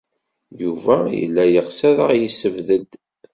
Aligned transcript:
Yuba 0.61 0.97
yella 1.19 1.43
yeɣs 1.47 1.79
ad 1.89 1.97
aɣ-yessebded. 2.03 2.89